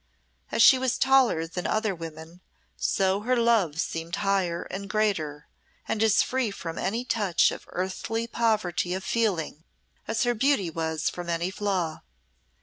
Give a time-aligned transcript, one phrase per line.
[0.51, 2.41] As she was taller than other women,
[2.75, 5.45] so her love seemed higher and greater,
[5.87, 9.63] and as free from any touch of earthly poverty of feeling
[10.07, 11.99] as her beauty was from any flaw.